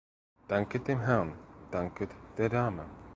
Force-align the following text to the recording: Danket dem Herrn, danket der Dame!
Danket 0.49 0.87
dem 0.87 0.99
Herrn, 1.01 1.35
danket 1.71 2.09
der 2.39 2.49
Dame! 2.49 2.87